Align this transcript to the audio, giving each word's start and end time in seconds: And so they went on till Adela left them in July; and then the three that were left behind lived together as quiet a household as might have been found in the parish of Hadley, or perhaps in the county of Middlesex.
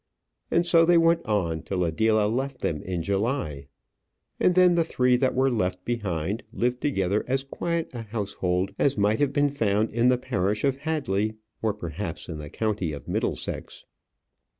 And 0.49 0.65
so 0.65 0.83
they 0.83 0.97
went 0.97 1.23
on 1.27 1.61
till 1.61 1.83
Adela 1.83 2.25
left 2.27 2.61
them 2.61 2.81
in 2.81 3.03
July; 3.03 3.67
and 4.39 4.55
then 4.55 4.73
the 4.73 4.83
three 4.83 5.15
that 5.17 5.35
were 5.35 5.51
left 5.51 5.85
behind 5.85 6.41
lived 6.51 6.81
together 6.81 7.23
as 7.27 7.43
quiet 7.43 7.91
a 7.93 8.01
household 8.01 8.73
as 8.79 8.97
might 8.97 9.19
have 9.19 9.31
been 9.31 9.49
found 9.49 9.91
in 9.91 10.07
the 10.07 10.17
parish 10.17 10.63
of 10.63 10.77
Hadley, 10.77 11.35
or 11.61 11.71
perhaps 11.71 12.27
in 12.27 12.39
the 12.39 12.49
county 12.49 12.93
of 12.93 13.07
Middlesex. 13.07 13.85